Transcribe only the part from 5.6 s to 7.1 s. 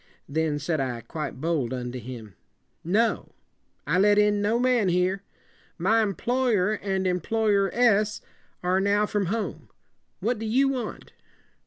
My em ploy er and